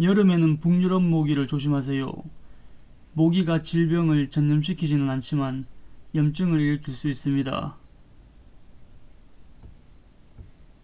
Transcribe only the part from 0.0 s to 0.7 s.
여름에는